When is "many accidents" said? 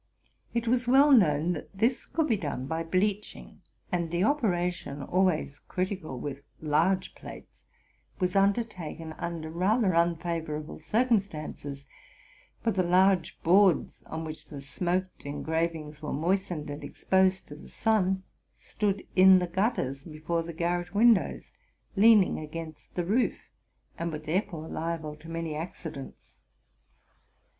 25.29-26.39